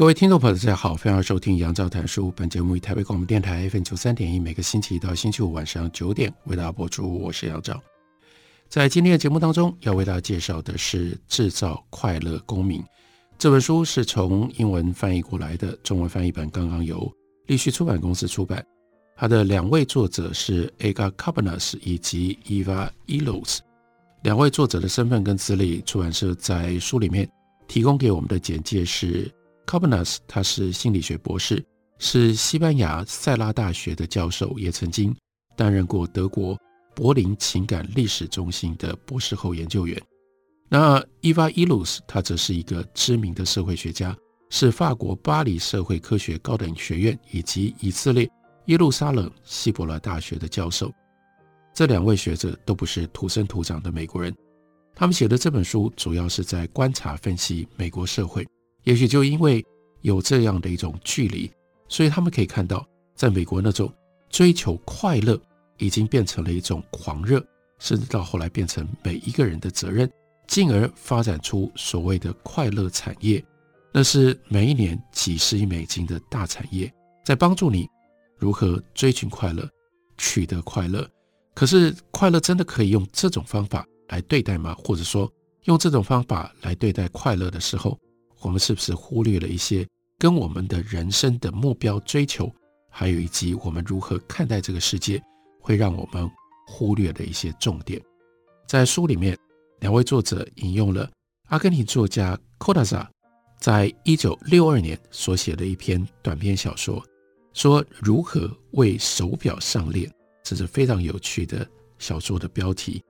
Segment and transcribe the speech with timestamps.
[0.00, 2.32] 各位听众朋友，大家好，欢迎收听杨照谈书。
[2.34, 7.18] 本节目以台北广播电台 FM 九三点一，每个星期一到星期五晚上九点为大家播出。
[7.18, 7.78] 我是杨照。
[8.66, 12.80] 在今天的节目当中，要为大家介绍的是《制造快乐公民》
[13.36, 17.12] 这本书，是从英文翻译过来的，中文翻译本刚刚由
[17.48, 18.64] 立旭出版公司出版。
[19.14, 23.58] 它的两位作者是 Aga Cardenas 以及 Eva Elos。
[24.22, 27.30] 两位作者的身份跟资历，出版社在书里面
[27.68, 29.30] 提供给我们的简介是。
[29.66, 31.64] Cardenas 他是心理学博士，
[31.98, 35.14] 是西班牙塞拉大学的教授，也曾经
[35.56, 36.58] 担任过德国
[36.94, 40.00] 柏林情感历史中心的博士后研究员。
[40.68, 44.16] 那 Eva Illouz 他则是一个知名的社会学家，
[44.50, 48.28] 是法国巴黎社会科学高等学院以及以色列
[48.66, 50.92] 耶路撒冷希伯来大学的教授。
[51.72, 54.34] 这两位学者都不是土生土长的美国人，
[54.94, 58.46] 他们写的这本书主要是在观察分析美国社会。
[58.84, 59.64] 也许就因为
[60.02, 61.50] 有这样的一种距离，
[61.88, 63.92] 所以他们可以看到，在美国那种
[64.28, 65.40] 追求快乐
[65.78, 67.44] 已经变成了一种狂热，
[67.78, 70.10] 甚至到后来变成每一个人的责任，
[70.46, 73.44] 进而发展出所谓的快乐产业。
[73.92, 76.92] 那是每一年几十亿美金的大产业，
[77.24, 77.88] 在帮助你
[78.38, 79.68] 如何追寻快乐、
[80.16, 81.08] 取得快乐。
[81.54, 84.74] 可是，快乐真的可以用这种方法来对待吗？
[84.78, 85.30] 或者说，
[85.64, 87.98] 用这种方法来对待快乐的时候，
[88.40, 89.86] 我们是不是忽略了一些
[90.18, 92.50] 跟我们的人生的目标追求，
[92.90, 95.22] 还有以及我们如何看待这个世界，
[95.60, 96.28] 会让我们
[96.66, 98.00] 忽略的一些重点？
[98.66, 99.36] 在书里面，
[99.80, 101.10] 两位作者引用了
[101.48, 103.06] 阿根廷作家 Cortázar
[103.58, 107.02] 在一九六二年所写的一篇短篇小说，
[107.52, 110.10] 说如何为手表上链，
[110.42, 111.66] 这是非常有趣的
[111.98, 113.02] 小说的标题。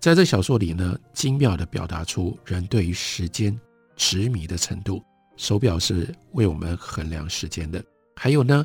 [0.00, 3.58] 在这小说里呢，精妙地表达出人对于时间。
[3.96, 5.02] 执迷的程度，
[5.36, 7.84] 手表是为我们衡量时间的。
[8.16, 8.64] 还有呢，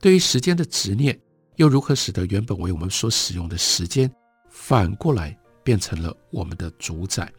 [0.00, 1.18] 对于时间的执念，
[1.56, 4.10] 又如何使得原本为我们所使用的时间，
[4.50, 7.30] 反过来变成了我们的主宰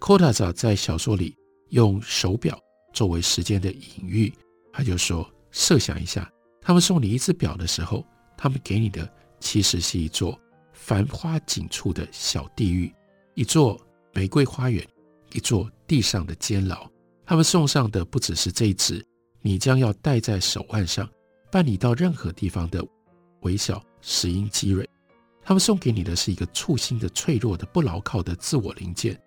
[0.00, 1.36] ？Cortázar 在小说里
[1.70, 2.58] 用手表
[2.92, 4.32] 作为时间的隐喻，
[4.72, 8.04] 他就说：设想一下，他们送你一只表的时候，
[8.36, 9.08] 他们给你的
[9.40, 10.38] 其实是一座
[10.72, 12.92] 繁花锦簇的小地狱，
[13.34, 13.80] 一座
[14.12, 14.86] 玫瑰花园。
[15.34, 16.88] 一座地上的监牢，
[17.24, 19.04] 他们送上的不只是这一只
[19.40, 21.08] 你将要戴在手腕上，
[21.50, 22.84] 伴你到任何地方的
[23.40, 24.88] 微小石英基蕊。
[25.44, 29.20] 他们送给你的是一个簇新的、脆弱的、不牢靠的自我零件。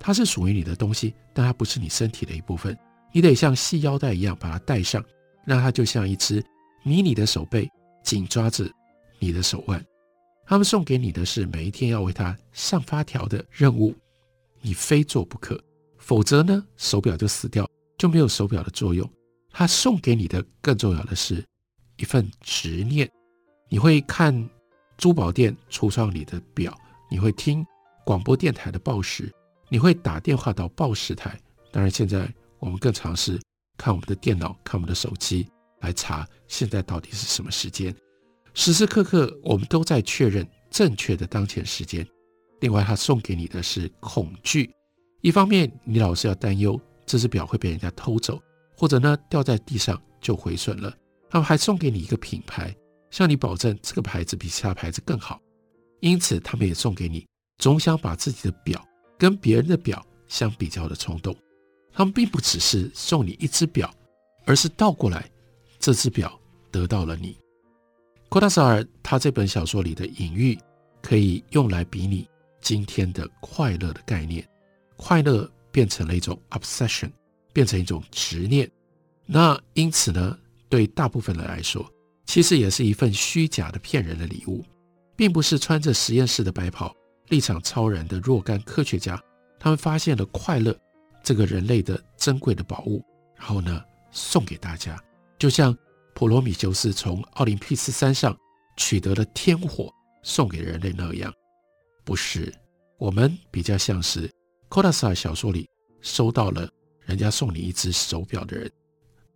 [0.00, 2.76] 它是属于你的东西，但它不是你身体的一部分。
[3.12, 5.04] 你得像系腰带一样把它戴上，
[5.44, 6.42] 让它就像一只
[6.84, 7.68] 迷你的手背，
[8.02, 8.70] 紧抓着
[9.18, 9.84] 你的手腕。
[10.46, 13.94] 他们送给你的是每一天要为它上发条的任务。
[14.68, 15.58] 你非做不可，
[15.96, 19.10] 否则呢，手表就死掉，就没有手表的作用。
[19.50, 21.42] 他送给你的更重要的是
[21.96, 23.10] 一份执念。
[23.70, 24.46] 你会看
[24.98, 26.78] 珠宝店橱窗里的表，
[27.10, 27.64] 你会听
[28.04, 29.32] 广播电台的报时，
[29.70, 31.40] 你会打电话到报时台。
[31.72, 33.40] 当然，现在我们更尝试
[33.78, 35.48] 看我们的电脑、看我们的手机
[35.80, 37.94] 来查现在到底是什么时间。
[38.52, 42.06] 时时刻刻，我们都在确认正确的当前时间。
[42.60, 44.70] 另外，他送给你的是恐惧。
[45.20, 48.40] 一方面，你老是要担忧这只表会被人家偷走，
[48.76, 50.92] 或者呢掉在地上就毁损了。
[51.30, 52.74] 他们还送给你一个品牌，
[53.10, 55.40] 向你保证这个牌子比其他牌子更好。
[56.00, 57.26] 因此，他们也送给你
[57.58, 58.84] 总想把自己的表
[59.18, 61.34] 跟别人的表相比较的冲动。
[61.92, 63.92] 他们并不只是送你一只表，
[64.46, 65.28] 而是倒过来，
[65.78, 66.38] 这只表
[66.70, 67.36] 得到了你。
[68.28, 70.56] 科塔萨尔他这本小说里的隐喻
[71.02, 72.28] 可以用来比拟。
[72.60, 74.46] 今天的快乐的概念，
[74.96, 77.10] 快乐变成了一种 obsession，
[77.52, 78.70] 变成一种执念。
[79.24, 80.38] 那因此呢，
[80.68, 81.88] 对大部分人来说，
[82.26, 84.64] 其实也是一份虚假的骗人的礼物，
[85.16, 86.94] 并不是穿着实验室的白袍、
[87.28, 89.22] 立场超然的若干科学家，
[89.58, 90.76] 他们发现了快乐
[91.22, 93.04] 这个人类的珍贵的宝物，
[93.36, 94.98] 然后呢送给大家，
[95.38, 95.76] 就像
[96.14, 98.36] 普罗米修斯从奥林匹斯山上
[98.76, 101.32] 取得了天火送给人类那样。
[102.08, 102.50] 不是，
[102.96, 104.32] 我们比较像是
[104.70, 105.68] 柯达萨小说里
[106.00, 106.66] 收到了
[107.02, 108.72] 人家送你一只手表的人，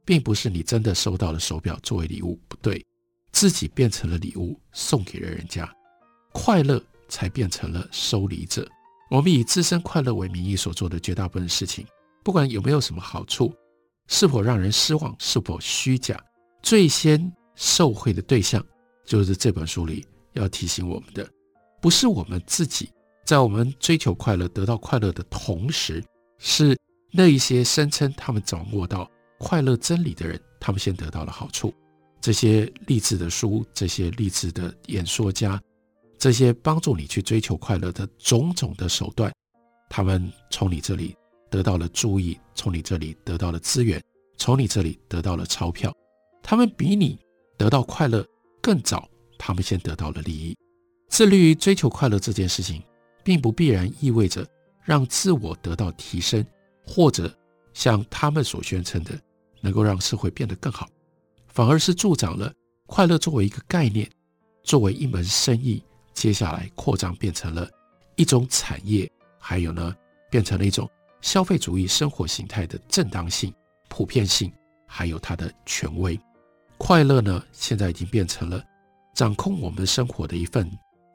[0.06, 2.82] 并不是你真的收到了手表作为礼物，不对，
[3.30, 5.70] 自己变成了礼物送给了人家，
[6.32, 8.66] 快乐才变成了收礼者。
[9.10, 11.86] 我们以自身快乐为名义所做的绝大部分事情，
[12.24, 13.54] 不管有没有什么好处，
[14.08, 16.18] 是否让人失望，是否虚假，
[16.62, 18.64] 最先受惠的对象
[19.04, 21.30] 就是这本书里要提醒我们的，
[21.82, 22.88] 不是我们自己。
[23.24, 26.02] 在我们追求快乐、得到快乐的同时，
[26.38, 26.78] 是
[27.12, 29.08] 那一些声称他们掌握到
[29.38, 31.72] 快乐真理的人，他们先得到了好处。
[32.20, 35.60] 这些励志的书，这些励志的演说家，
[36.18, 39.32] 这些帮助你去追求快乐的种种的手段，
[39.88, 41.16] 他们从你这里
[41.50, 44.02] 得到了注意，从你这里得到了资源，
[44.36, 45.92] 从你这里得到了钞票。
[46.42, 47.18] 他们比你
[47.56, 48.24] 得到快乐
[48.60, 49.08] 更早，
[49.38, 50.56] 他们先得到了利益。
[51.12, 52.82] 致力于追求快乐这件事情。
[53.24, 54.44] 并不必然意味着
[54.82, 56.44] 让自我得到提升，
[56.84, 57.32] 或者
[57.72, 59.16] 像他们所宣称的，
[59.60, 60.88] 能够让社会变得更好，
[61.46, 62.52] 反而是助长了
[62.86, 64.10] 快乐作为一个概念，
[64.64, 65.82] 作为一门生意，
[66.12, 67.68] 接下来扩张变成了
[68.16, 69.94] 一种产业，还有呢，
[70.28, 73.54] 变成了一种消费主义生活形态的正当性、
[73.88, 74.52] 普遍性，
[74.86, 76.18] 还有它的权威。
[76.76, 78.60] 快乐呢，现在已经变成了
[79.14, 80.68] 掌控我们生活的一份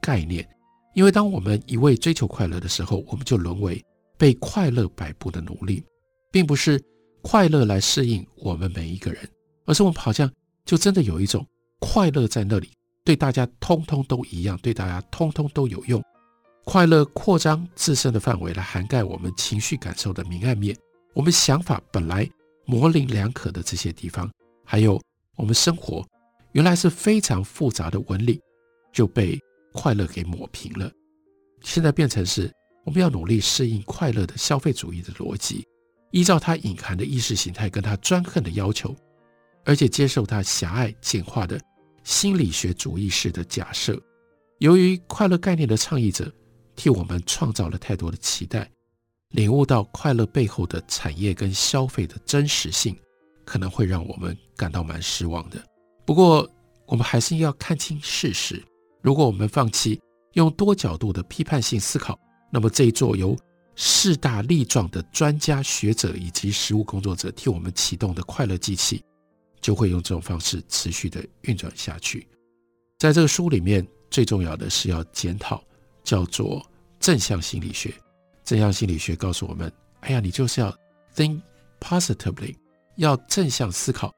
[0.08, 0.48] 概念。
[0.94, 3.84] 因为当我们一味追求快乐的时候，我们就沦为
[4.16, 5.84] 被快乐摆布的奴隶，
[6.32, 6.82] 并不是
[7.22, 9.28] 快乐来适应我们每一个人，
[9.66, 10.28] 而是我们好像
[10.64, 11.46] 就真的有一种
[11.78, 12.70] 快乐在那里，
[13.04, 16.02] 对大家通通都一样，对大家通通都有用。
[16.64, 20.76] 快乐扩张自身的范围来涵盖我们情绪感受的明暗面，
[21.14, 22.28] 我们想法本来
[22.64, 24.28] 模棱两可的这些地方，
[24.64, 25.00] 还有
[25.36, 26.04] 我们生活
[26.52, 28.40] 原来是非常复杂的纹理，
[28.92, 29.38] 就被。
[29.80, 30.90] 快乐给抹平了，
[31.62, 32.52] 现在变成是
[32.84, 35.64] 我们要努力适应快乐的消费主义的逻辑，
[36.10, 38.92] 依照它隐含的意识形态跟它专横的要求，
[39.64, 41.60] 而且接受它狭隘简化的
[42.02, 43.96] 心理学主义式的假设。
[44.58, 46.28] 由于快乐概念的倡议者
[46.74, 48.68] 替我们创造了太多的期待，
[49.28, 52.98] 领悟到快乐背后的产业跟消费的真实性，
[53.44, 55.64] 可能会让我们感到蛮失望的。
[56.04, 56.50] 不过，
[56.88, 58.60] 我们还是要看清事实。
[59.02, 60.00] 如果我们放弃
[60.34, 62.18] 用多角度的批判性思考，
[62.50, 63.36] 那么这一座由
[63.74, 69.02] 势大力壮的专家学者以及实务工作者替我们启动的快乐机器，
[69.60, 72.26] 就会用这种方式持续的运转下去。
[72.98, 75.62] 在这个书里面，最重要的是要检讨
[76.02, 76.64] 叫做
[76.98, 77.94] 正向心理学。
[78.44, 80.76] 正向心理学告诉我们：哎呀，你就是要
[81.14, 81.40] think
[81.80, 82.56] positively，
[82.96, 84.12] 要正向思考。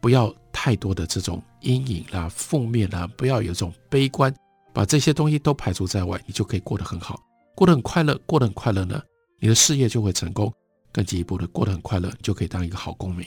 [0.00, 4.34] 不要太多的这种阴影啦、负面啦，不要有这种悲观，
[4.74, 7.22] 把这些东西都排除在外，你就可以过得很好，
[7.54, 9.00] 过得很快乐，过得很快乐呢，
[9.38, 10.52] 你的事业就会成功。
[10.90, 13.24] 更进一步的，过得很快乐，就可以当一个好公民。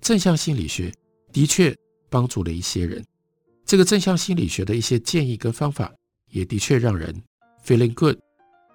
[0.00, 0.92] 正向心理学
[1.32, 1.72] 的确
[2.10, 3.04] 帮助了一些人，
[3.64, 5.94] 这个正向心理学的一些建议跟方法，
[6.30, 7.14] 也的确让人
[7.64, 8.18] feeling good，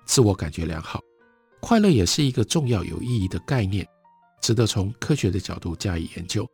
[0.05, 1.01] 自我感觉良好。
[1.59, 3.85] 快乐也是一个重要有意义的概念，
[4.41, 6.47] 值得从科学的角度加以研究。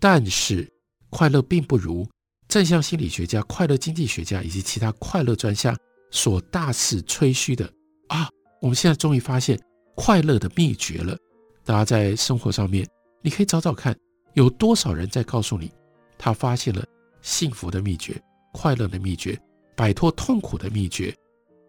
[0.00, 0.66] 但是，
[1.10, 2.08] 快乐并不如
[2.48, 5.76] 正向心理学家、快乐经济学家以及其他快乐专家
[6.10, 7.70] 所大肆吹嘘的
[8.08, 8.28] 啊！
[8.60, 9.58] 我们现在终于发现
[9.94, 11.16] 快乐的秘诀了。
[11.64, 12.88] 大家在生活上面，
[13.22, 13.96] 你可以找找看，
[14.34, 15.70] 有多少人在告诉你，
[16.16, 16.84] 他发现了
[17.20, 18.20] 幸福的秘诀、
[18.52, 19.38] 快乐的秘诀、
[19.76, 21.14] 摆脱痛苦的秘诀。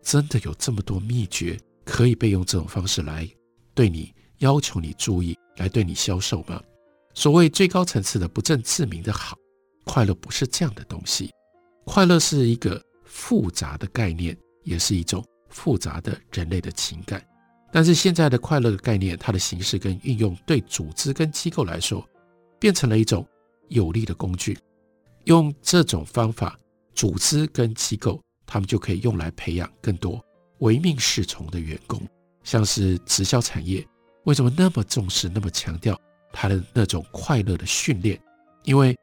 [0.01, 3.29] 真的有这么多秘诀可以被用这种方式来
[3.75, 6.61] 对你要求你注意，来对你销售吗？
[7.19, 9.37] 所谓最高层次的不正自明的好，
[9.83, 11.29] 快乐不是这样的东西。
[11.83, 14.33] 快乐是一个复杂的概念，
[14.63, 17.21] 也是一种复杂的人类的情感。
[17.73, 22.07] 但是现在的快乐的概念，它的形式跟运用，对组织跟机构来说，
[22.57, 23.27] 变成了一种
[23.67, 24.57] 有力的工具。
[25.25, 26.57] 用这种方法，
[26.95, 30.23] 组织跟机构，他们就可以用来培养更多
[30.59, 32.01] 唯命是从的员工。
[32.45, 33.85] 像是直销产业，
[34.23, 35.99] 为什么那么重视，那么强调？
[36.31, 38.19] 他的那种快乐的训练，
[38.63, 38.95] 因为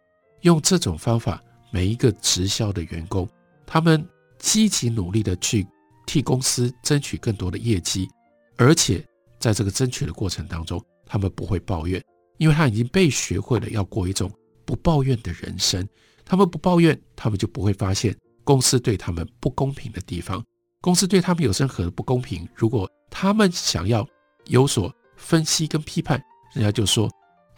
[0.42, 3.28] 用这种方法，每一个直销的员工，
[3.66, 4.06] 他们
[4.38, 5.66] 积极努力的去
[6.06, 8.08] 替公司争取更多的业绩，
[8.56, 9.04] 而且
[9.38, 12.02] 在这个争取的过程当中，他们不会抱怨，
[12.38, 14.30] 因为他已经被学会了要过一种
[14.64, 15.86] 不抱怨的人生。
[16.24, 20.44] 他们不抱怨，他们就不会发现公司对他们不公平的地方。
[20.80, 24.06] 公司对他们有任何的不公平，如果他们想要
[24.46, 26.22] 有所分析跟批判，
[26.56, 27.08] 人家就说。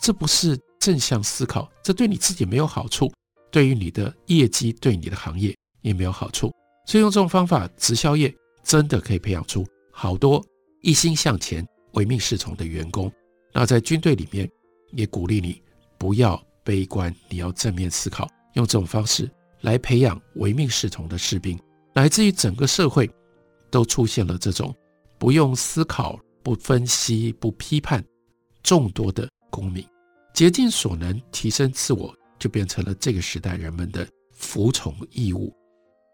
[0.01, 3.13] 这不是正向思考，这对你自己没有好处，
[3.51, 6.53] 对于你的业绩，对你的行业也没有好处。
[6.87, 10.41] 所以用这种方法，直销业真的可以培养出好多
[10.83, 13.13] 一心向前、唯命是从的员工。
[13.53, 14.49] 那在军队里面，
[14.93, 15.61] 也鼓励你
[15.99, 19.29] 不要悲观，你要正面思考，用这种方式
[19.63, 21.59] 来培养唯命是从的士兵，
[21.93, 23.11] 乃至于整个社会
[23.69, 24.73] 都出现了这种
[25.19, 28.01] 不用思考、不分析、不批判
[28.69, 29.83] 众多的公民，
[30.35, 35.51] 竭尽所能提升自我，就变成了这个时代人们的服从义务。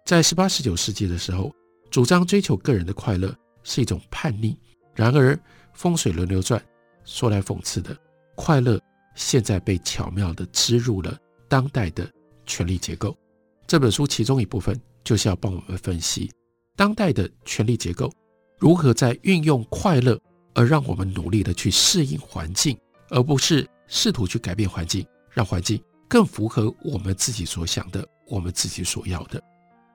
[0.06, 1.52] 在十八、十九世纪的时候，
[1.90, 3.34] 主张追求个人的快乐
[3.64, 4.56] 是一种叛逆。
[4.94, 5.36] 然而，
[5.72, 6.64] 风水轮流转，
[7.04, 7.96] 说来讽刺的，
[8.36, 8.80] 快乐
[9.16, 11.18] 现在被巧妙地植入了
[11.48, 12.08] 当代的
[12.46, 13.18] 权力结构。
[13.66, 16.30] 这本书其中一部分就是要帮我们分析
[16.76, 18.12] 当代的权力结构
[18.60, 20.16] 如何在运用快乐，
[20.54, 22.78] 而让我们努力的去适应环境，
[23.10, 29.42] 而不是试图去改变环境，让环境更符合我们自己所想的，我们自己所要的。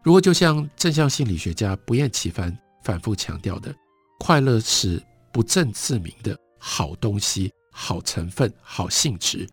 [0.04, 3.74] 如果就像正向心理学家不厌其烦反复强调的，
[4.20, 5.02] 快乐是
[5.32, 9.48] 不证自明的好东西、好成分、好性质，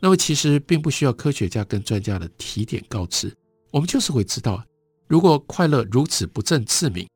[0.00, 3.34] 那么其实并不需要科学家跟专家的提点告知，
[3.70, 4.64] 我们就是会知道，
[5.06, 7.08] 如果快乐如此不证自明，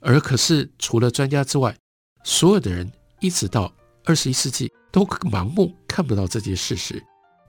[0.00, 1.76] 而可是除了专家之外，
[2.26, 2.90] 所有的人
[3.20, 3.72] 一直到
[4.04, 7.00] 二十一世纪都盲目看不到这件事实，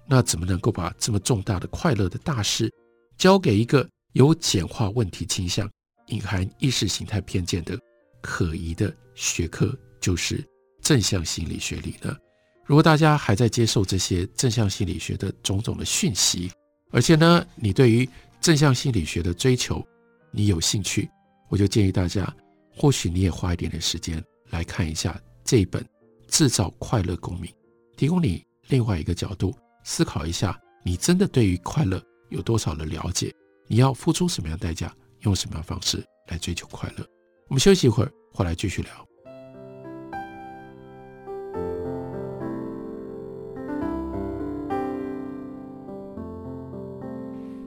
[0.06, 2.72] 那怎么能够把这么重大的快乐的大事
[3.18, 5.68] 交给一个有简化问题倾向、
[6.10, 7.76] 隐含意识形态偏见的
[8.22, 10.48] 可疑的学科，就是
[10.80, 12.16] 正向心理学里呢？
[12.64, 16.52] 如果大家还在接受这些正向心理学的种种的讯息，
[16.92, 18.08] 而且呢，你对于
[18.40, 19.84] 正向心理学的追求
[20.30, 21.10] 你有兴趣，
[21.50, 22.32] 我就建议大家，
[22.76, 24.24] 或许你也花一点点时间。
[24.50, 25.82] 来看一下这一本
[26.28, 27.52] 《制造快乐公民》，
[27.96, 33.34] 提供你另外一个角度思考一下：你真的对于快乐有多少的了解？
[33.68, 34.94] 你要付出什么样的代价？
[35.22, 37.06] 用什么样方式来追求快乐？
[37.48, 38.92] 我们休息一会儿，回来继续聊。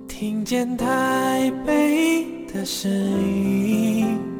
[0.07, 4.40] 听见台北的声音。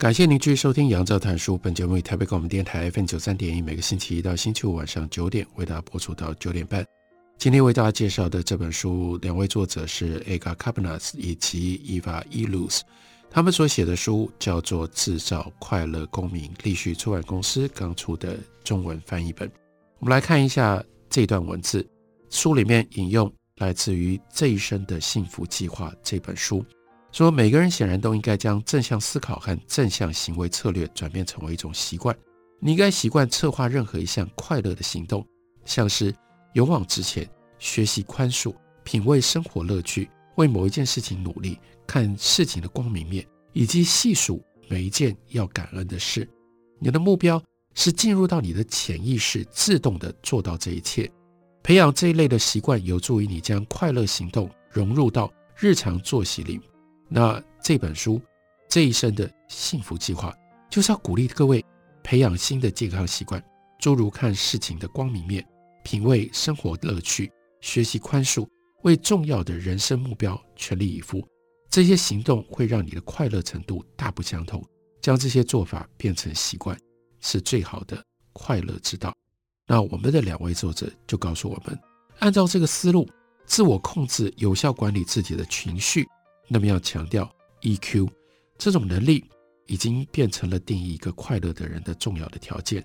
[0.00, 1.56] 感谢您继续收听《杨照谈书》。
[1.58, 6.82] 本节目以台北广播电台 FM 九三点一，每个星期一到星期五晚上九点为大家播出到九点半。
[7.36, 12.80] 今天为大家介绍的这本书，两位作者是 Edgar Cabanas 以及 Eva Illouz，
[13.30, 19.52] 他们所写的书叫做《制造快乐公民》，立序出版公司刚出的中文翻译本。
[19.98, 21.86] 我们来看一下这段文字，
[22.30, 26.64] 书里面引用来自于《这一生的幸福计划》这本书。
[27.12, 32.16] 说每个人显然都应该将正向思考和正向行为策略转变成为一种习惯。
[32.60, 35.26] 你应该习惯策划任何一项快乐的行动，
[35.64, 36.14] 像是
[36.52, 46.28] 勇往直前、学习宽恕、品味生活乐趣、为某一件事情努力、看事情的光明面，以及细数每一件要感恩的事。
[46.78, 47.42] 你的目标
[47.74, 51.10] 是进入到你的潜意识，自动地做到这一切。
[51.62, 56.60] 培养这一类的习惯，有助于你将快乐行动融入到日常作息里。
[57.12, 58.22] 那这本书
[58.68, 60.32] 这一生的幸福计划，
[60.70, 61.64] 就是要鼓励各位
[62.04, 63.42] 培养新的健康习惯，
[63.80, 65.44] 诸如看事情的光明面、
[65.82, 68.46] 品味生活乐趣、学习宽恕、
[68.84, 71.20] 为重要的人生目标全力以赴。
[71.68, 74.64] 这些行动会让你的快乐程度大不相同。
[75.02, 76.78] 将这些做法变成习惯，
[77.20, 79.16] 是最好的快乐之道。
[79.66, 81.78] 那我们的两位作者就告诉我们，
[82.18, 83.08] 按照这个思路，
[83.46, 86.06] 自我控制、有效管理自己的情绪。
[86.52, 88.08] 那么要强调 EQ
[88.58, 89.24] 这种能力，
[89.66, 92.84] 已经变成了定义一个快乐的人的重要的条件。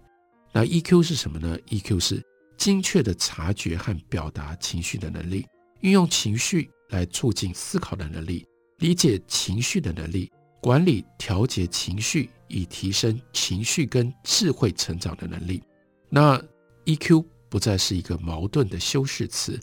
[0.53, 2.23] 那 EQ 是什么呢？EQ 是
[2.57, 5.47] 精确的察觉和表达情绪的能力，
[5.81, 8.45] 运用情绪来促进思考的能力，
[8.77, 10.31] 理解情绪的能力，
[10.61, 15.63] 管理调节情绪以提升情绪跟智慧成长的能力。
[16.07, 16.39] 那
[16.85, 19.59] EQ 不再是一个矛盾的修饰词，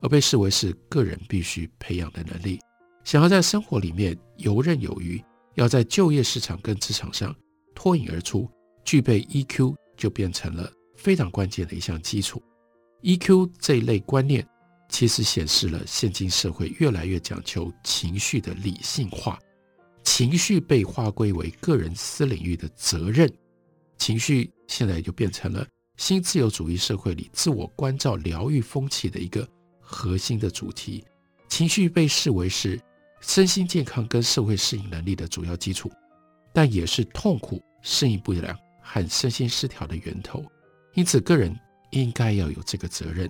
[0.00, 2.58] 而被视为是个人必须培养的能力。
[3.04, 5.22] 想要在生活里面游刃有余，
[5.54, 7.34] 要在就业市场跟职场上
[7.74, 8.48] 脱颖而出，
[8.82, 12.42] 具备 EQ 就变成了非常关键的一项基础。
[13.02, 14.46] EQ 这一类观念，
[14.88, 19.38] 其实显示了现今社会越来越讲求情绪的理性化，
[20.02, 23.30] 情绪被划归为个人私领域的责任，
[23.98, 25.66] 情绪现在就变成了
[25.98, 29.46] 新自由主义社会里自我关照疗愈风气的一个
[29.78, 31.04] 核心的主题。
[31.50, 32.80] 情绪被视为是
[33.26, 35.90] 身心健康跟社会适应能力的主要基础，
[36.52, 40.44] 但也是痛苦、适应不良和身心失调的源头。
[40.92, 41.58] 因此，个人
[41.90, 43.28] 应该要有这个责任，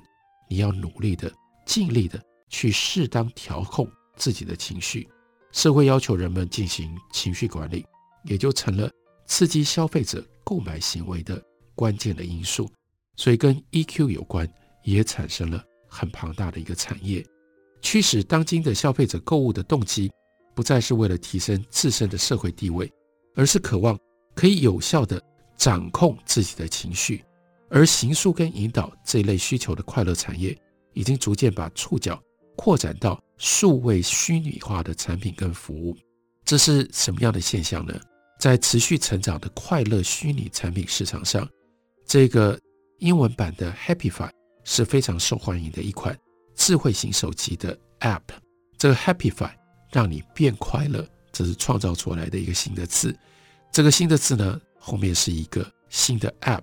[0.49, 1.33] 你要努力的、
[1.65, 2.21] 尽力的
[2.51, 5.09] 去适当调控自己的情绪。
[5.53, 7.87] 社会要求人们进行情绪管理，
[8.25, 8.91] 也就成了
[9.27, 11.41] 刺激消费者购买行为的
[11.77, 12.71] 关键的因素。
[13.17, 14.47] 所以，跟 EQ 有关，
[14.83, 17.25] 也产生了很庞大的一个产业。
[17.85, 20.11] 驱使当今的消费者购物的动机，
[20.55, 22.91] 不再是为了提升自身的社会地位，
[23.37, 23.97] 而是渴望
[24.35, 25.23] 可以有效地
[25.59, 27.23] 掌控自己的情绪。
[27.69, 30.57] 而形塑跟引导这一类需求的快乐产业，
[30.95, 32.21] 已经逐渐把触角
[32.57, 35.95] 扩展到数位虚拟化的产品跟服务。
[36.43, 37.95] 这是什么样的现象呢？
[38.41, 41.47] 在持续成长的快乐虚拟产品市场上，
[42.07, 42.59] 这个
[42.99, 44.31] 英文版的 Happify
[44.64, 46.17] 是非常受欢迎的一款。
[46.55, 48.23] 智慧型手机的 App，
[48.79, 49.51] 这个 Happify
[49.91, 53.17] 让你变快乐，这是创造出来的一个新的字。
[53.73, 56.63] 这个新的字呢，后面是一个新的 App，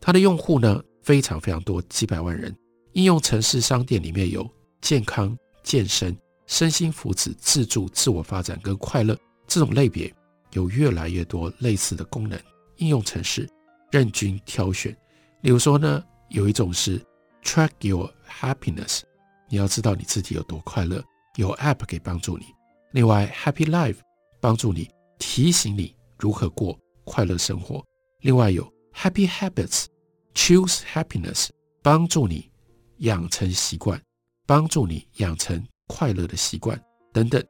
[0.00, 2.54] 它的用户呢非常非常多，几百万人。
[2.92, 4.48] 应用程式商店里面有
[4.80, 10.14] 健康、健身、身心福祉、自助、自我发展跟快乐这种类别，
[10.52, 12.40] 有越来越多类似的功能。
[12.76, 13.48] 应用程式
[13.90, 14.96] 任君挑选。
[15.42, 17.04] 例如说呢，有一种是
[17.42, 19.00] Track Your Happiness。
[19.48, 21.04] 你要知道你自己有多快乐，
[21.36, 22.46] 有 App 可以帮助你。
[22.92, 23.98] 另外，Happy Life
[24.40, 27.84] 帮助你提醒你如何过快乐生活。
[28.20, 31.48] 另外有 Happy Habits，Choose Happiness
[31.82, 32.50] 帮助你
[32.98, 34.00] 养成习惯，
[34.46, 36.80] 帮助你养成快乐的习惯
[37.12, 37.44] 等等。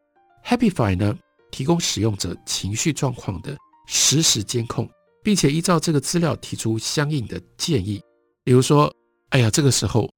[0.45, 1.17] Happify 呢，
[1.51, 4.89] 提供使用者情绪状况的实时监控，
[5.23, 8.03] 并且依照这个资料提出相应的建议。
[8.43, 8.93] 比如说，
[9.31, 10.11] 哎呀，这个时候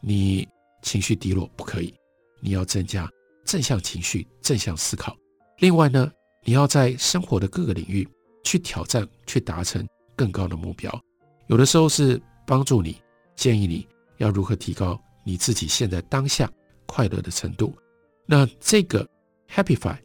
[0.00, 0.46] 你。
[0.84, 1.92] 情绪低落不可以，
[2.40, 3.10] 你要增加
[3.44, 5.16] 正向情绪、正向思考。
[5.58, 6.12] 另外呢，
[6.44, 8.06] 你要在生活的各个领域
[8.44, 11.02] 去挑战、去达成更高的目标。
[11.46, 13.00] 有的时候是帮助你，
[13.34, 16.50] 建议你要如何提高你自己现在当下
[16.84, 17.74] 快乐的程度。
[18.26, 19.08] 那这个
[19.50, 19.96] Happify，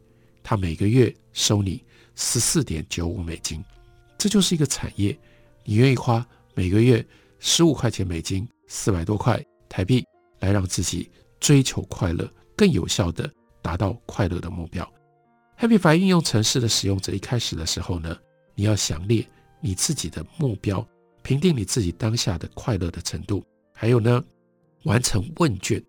[0.42, 3.62] 它每个月收你十四点九五美金，
[4.16, 5.16] 这就是一个产业。
[5.62, 7.06] 你愿意花每个月
[7.38, 10.02] 十五块钱美金，四百多块台币？
[10.40, 13.30] 来让自己追求快乐，更有效地
[13.62, 14.90] 达到快乐的目标。
[15.58, 18.16] Happyify 应用程式的使用者一开始的时候呢，
[18.54, 19.26] 你要详列
[19.60, 20.86] 你自己的目标，
[21.22, 24.24] 评定你自己当下的快乐的程度，还有呢，
[24.84, 25.82] 完成问卷。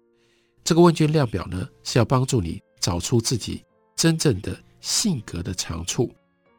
[0.64, 3.64] 这个问卷量表呢，是要帮助你找出自己
[3.96, 6.14] 真正的性格的长处。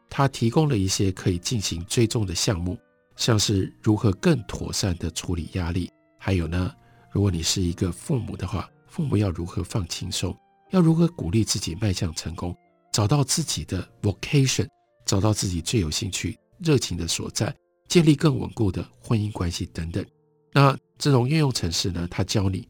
[0.08, 2.78] 它提供了一些可以进行追踪的项目，
[3.16, 6.74] 像是如何更妥善地处理压力，还有呢。
[7.12, 10.34] 如果你是一个父母的话，父母要如何放轻松？
[10.70, 12.56] 要如何鼓励自己迈向成功？
[12.90, 14.66] 找到自己的 vocation，
[15.04, 17.54] 找到自己最有兴趣、热情的所在，
[17.86, 20.04] 建立更稳固的婚姻关系等等。
[20.52, 22.66] 那这种应用程式呢，它教你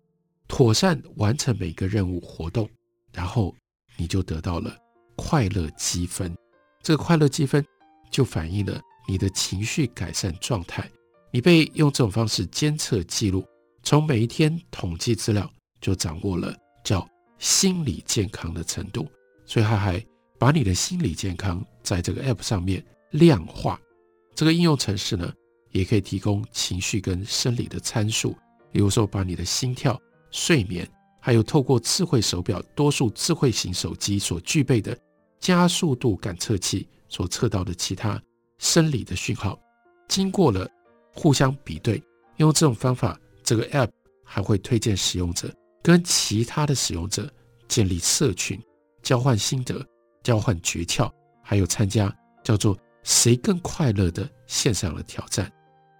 [0.49, 2.69] 妥善完成每个任务活动，
[3.13, 3.55] 然后
[3.97, 4.77] 你就得到了
[5.15, 6.37] 快乐积分。
[6.83, 7.65] 这个快乐积分
[8.11, 10.91] 就反映了你的情绪改善状态。
[11.31, 13.45] 你被用这种方式监测记录。
[13.83, 17.07] 从每一天统计资料就掌握了叫
[17.39, 19.09] 心理健康的程度，
[19.45, 20.05] 所以他还
[20.39, 23.81] 把你的心理健康在这个 App 上面量化。
[24.35, 25.33] 这个应用程式呢，
[25.73, 28.37] 也可以提供情绪跟生理的参数，
[28.71, 30.89] 比如说把你的心跳、睡眠，
[31.21, 34.97] 还有透过智慧手表、多数智慧型手机所具备的
[35.41, 38.23] 加速度感测器所测到的其他
[38.59, 39.59] 生理的讯号，
[40.09, 40.69] 经过了
[41.13, 42.01] 互相比对，
[42.37, 43.19] 用这种方法。
[43.43, 43.91] 这个 App
[44.25, 45.53] 还会推荐使用者
[45.83, 47.31] 跟其他的使用者
[47.69, 48.61] 建立社群，
[49.03, 49.85] 交换心得、
[50.23, 51.11] 交换诀窍，
[51.43, 55.51] 还有参加叫做“谁更快乐”的线上的挑战。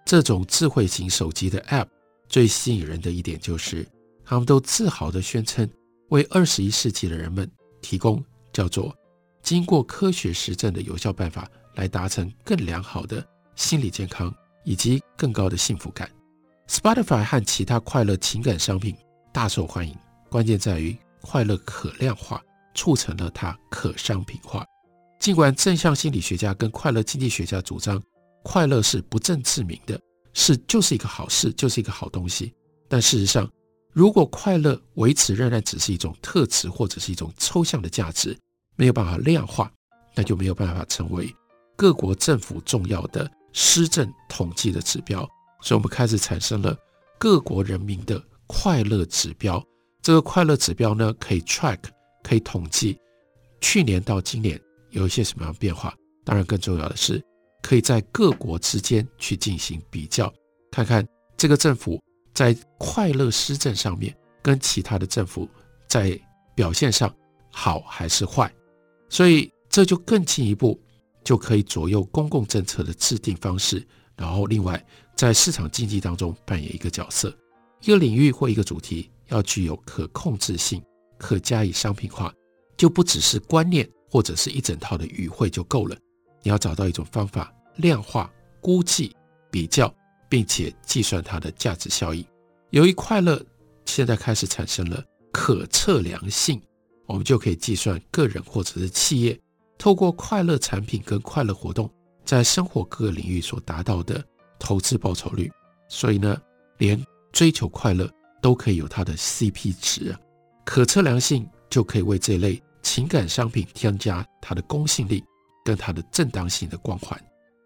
[0.05, 1.87] 这种智慧型手机的 App
[2.27, 3.87] 最吸引人的一点就是，
[4.23, 5.69] 他们都自豪地宣称
[6.09, 7.49] 为二十一世纪的人们
[7.81, 8.95] 提供叫做
[9.41, 13.25] 经过科学实证的有效办法，来达成更良好的
[13.55, 16.09] 心理健康以及更高的幸福感。
[16.73, 18.97] Spotify 和其他快乐情感商品
[19.31, 19.95] 大受欢迎，
[20.27, 22.41] 关键在于快乐可量化，
[22.73, 24.65] 促成了它可商品化。
[25.19, 28.01] 尽管正向心理学家跟快乐经济学家主张
[28.41, 30.01] 快乐是不证自明的，
[30.33, 32.51] 是就是一个好事，就是一个好东西。
[32.89, 33.47] 但事实上，
[33.91, 38.35] 如果快乐维持仍然只是一种特质或者是一种抽象的价值，
[38.75, 39.71] 没有办法量化，
[40.15, 41.31] 那就没有办法成为
[41.77, 45.29] 各国政府重要的施政统计的指标。
[45.63, 46.77] 所以，我们开始产生了
[47.17, 49.63] 各国人民的快乐指标。
[50.01, 51.79] 这个快乐指标呢，可以 track，
[52.21, 52.99] 可以统计
[53.61, 55.95] 去年到今年有一些什么样的变化。
[56.25, 57.23] 当然，更重要的是，
[57.61, 60.31] 可以在各国之间去进行比较，
[60.69, 65.47] 看看这个政府在快乐施政上面跟其他的政府
[65.87, 66.19] 在
[66.53, 67.13] 表现上
[67.49, 68.53] 好还是坏。
[69.07, 70.77] 所以这就更进一步，
[71.23, 73.81] 就可以左右公共政策的制定方式。
[74.15, 74.85] 然后另外
[75.23, 77.33] 在市场经济当中扮演一个角色。
[77.79, 80.83] 一个领域或一个主题要具有可控制性，
[81.17, 82.33] 可加以商品化，
[82.75, 85.95] 就不只是观念或者是一整套的语汇就够了。
[86.41, 89.15] 你要找到一种方法，量化、估计、
[89.49, 89.89] 比较，
[90.27, 92.27] 并且计算它的价值效益。
[92.71, 93.41] 由于快乐
[93.85, 96.61] 现在开始产生了可测量性。
[97.05, 99.39] 我们就可以计算个人或者是企业
[99.77, 101.89] 透过快乐产品跟快乐活动，
[102.25, 104.21] 在生活各个领域所达到的
[104.63, 105.51] 投资报酬率。
[105.89, 106.41] 所以呢，
[106.77, 106.99] 连
[107.31, 108.09] 追求快乐
[108.41, 110.19] 都可以有它的 CP 值啊，
[110.65, 115.23] 可测量性就可以为这类情感商品添加它的公信力
[115.65, 117.21] 跟它的正当性的光环。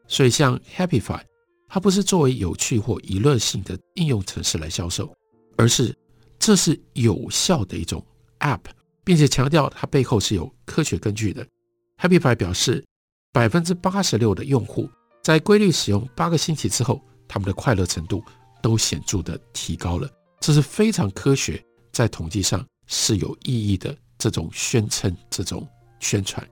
[0.07, 1.21] 所以像 Happify，
[1.69, 5.15] 它不是作为有趣或娱乐性的应用程式来销售，
[5.55, 5.95] 而是
[6.39, 8.03] 这是有效的一种
[8.39, 8.61] App。
[9.03, 11.47] 并且强调它背后是有科学根据的。
[11.97, 12.83] Happify 表示，
[13.31, 14.89] 百分之八十六的用户
[15.27, 18.23] 在规律使用八个星期之后，他们的快乐程度
[18.61, 20.09] 都显著的提高了。
[20.39, 21.61] 这是非常科学，
[21.91, 25.67] 在统计上是有意义的这种宣称、这种
[25.99, 26.47] 宣传。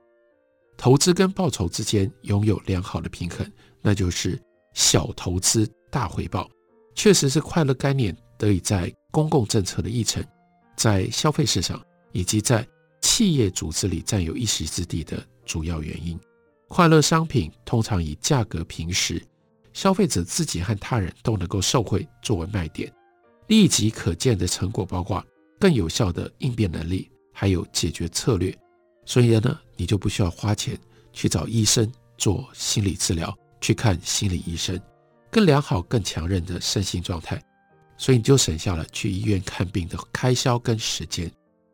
[0.76, 4.38] 投资跟报酬之间拥有良好的平衡，那就是
[4.74, 6.46] 小投资大回报。
[6.94, 10.22] 确实是快乐概念得以在公共政策的议程，
[10.76, 11.82] 在消费市场。
[12.12, 12.66] 以及在
[13.00, 16.20] 企业组织里占有一席之地的主要原因。
[16.68, 19.22] 快乐商品通常以价格平实、
[19.72, 22.92] 消费者自己和他人都能够受惠作为卖点，
[23.46, 25.24] 立即可见的成果包括
[25.60, 28.56] 更有效的应变能力，还有解决策略。
[29.04, 30.76] 所以呢，你就不需要花钱
[31.12, 34.78] 去找医生做心理治疗，去看心理医生，
[35.30, 37.40] 更良好、更强韧的身心状态。
[37.96, 41.30] 所以你就省下了去医院看病的开销跟时间。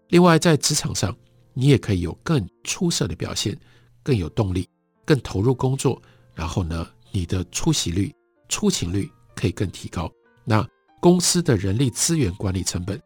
[0.09, 1.17] 另外，在职场上，
[1.55, 3.59] 你也可以有更出色的表现，
[4.03, 4.69] 更有动力，
[5.05, 6.01] 更投入工作。
[6.35, 8.15] 然后呢，你的出席率、
[8.49, 10.11] 出勤率可以更提高。
[10.45, 10.67] 那
[11.01, 13.01] 公司的人力资源管理成本，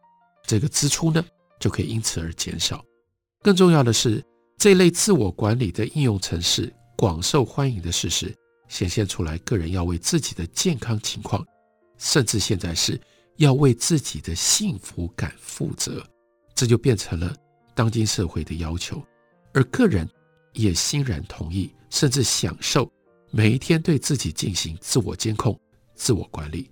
[0.44, 1.24] 这个支出呢，
[1.58, 2.84] 就可以因此而减少。
[3.42, 4.24] 更重要的是，
[4.58, 8.34] 这类自我管理的应用程式广受欢迎的事实，
[8.68, 11.44] 显现出来，个人要为自己的健康情况，
[11.98, 13.00] 甚至现在是
[13.36, 16.04] 要为自己的幸福感负责。
[16.54, 17.34] 这就变成了
[17.74, 19.02] 当今社会的要求，
[19.52, 20.08] 而个人
[20.54, 22.90] 也欣然同意，甚至享受
[23.30, 25.58] 每一天对自己进行自我监控、
[25.94, 26.70] 自我管理。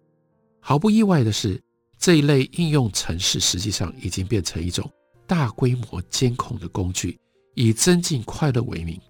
[0.61, 1.62] 毫不意外的是，
[1.98, 4.90] 这一类应用程式实际上已经变成一种
[5.27, 7.18] 大规模监控的工具，
[7.55, 9.00] 以增进快乐为名，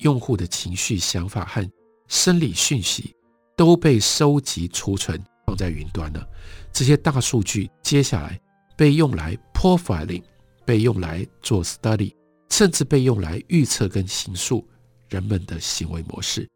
[0.00, 1.68] 用户的情绪、想法和
[2.08, 3.14] 生理讯息
[3.56, 6.26] 都被收集、储存放在云端了。
[6.72, 8.40] 这些大数据接下来
[8.76, 10.22] 被用来 profiling
[10.64, 12.14] 被用来做 study，
[12.50, 14.66] 甚至被用来预测跟形塑
[15.12, 16.48] 人们的行为模式，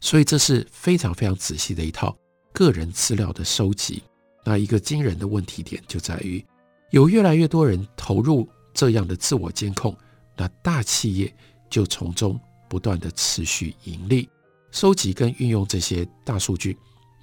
[0.00, 2.16] 所以这是非常非常仔细的一套
[2.52, 4.02] 个人资料的收集。
[4.44, 6.44] 那一个惊人的问题点就在于，
[6.90, 9.96] 有越来越多人投入这样的自我监控，
[10.36, 11.32] 那大企业
[11.68, 14.28] 就从中不断的持续盈利，
[14.72, 16.76] 收集跟运用这些大数据，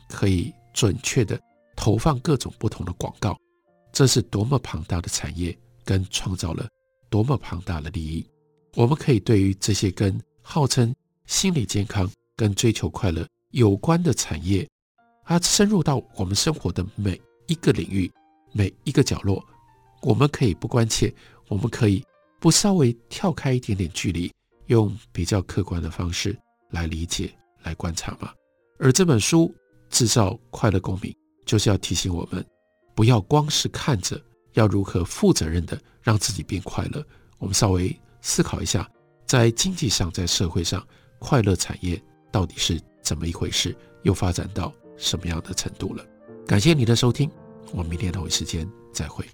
[0.07, 1.37] 可以准确的
[1.75, 3.35] 投放各种不同的广告。
[3.91, 6.67] 这是多么庞大的产业，跟创造了
[7.09, 8.23] 多么庞大的利益。
[8.75, 14.65] 我们可以对于这些跟号称心理健康、跟追求快乐有关的产业，
[15.25, 18.09] 它，深入到我们生活的每一个领域、
[18.53, 19.45] 每一个角落，
[20.01, 21.13] 我们可以不关切，
[21.49, 22.01] 我们可以
[22.39, 24.31] 不稍微跳开一点点距离，
[24.67, 26.35] 用比较客观的方式
[26.69, 27.29] 来理解、
[27.63, 28.31] 来观察吗？
[28.79, 29.53] 而这本书
[29.93, 31.11] 《制造快乐共鸣》，
[31.45, 32.43] 就是要提醒我们。
[32.95, 34.19] 不要光是看着，
[34.53, 37.05] 要如何负责任的让自己变快乐。
[37.37, 38.89] 我们稍微思考一下，
[39.27, 40.85] 在经济上，在社会上，
[41.19, 46.05] 快乐产业到底是怎么一回事，又发展到什么样的程度了？
[46.47, 47.29] 感谢你的收听，
[47.73, 49.25] 我们明天同一时间再会。